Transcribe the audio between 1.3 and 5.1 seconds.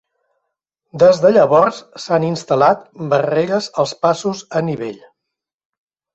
llavors s'han instal·lat barreres als passos a nivell.